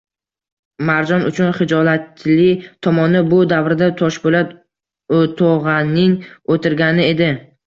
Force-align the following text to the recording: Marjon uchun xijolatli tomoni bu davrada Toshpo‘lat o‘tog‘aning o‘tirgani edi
Marjon 0.89 1.25
uchun 1.31 1.51
xijolatli 1.57 2.47
tomoni 2.87 3.21
bu 3.35 3.43
davrada 3.53 3.91
Toshpo‘lat 4.01 4.57
o‘tog‘aning 5.19 6.19
o‘tirgani 6.57 7.09
edi 7.13 7.31